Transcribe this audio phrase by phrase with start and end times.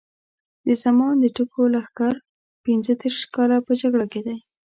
[0.65, 2.13] د زمان د ټکو لښکر
[2.63, 4.37] پینځه دېرش کاله په جګړه کې دی.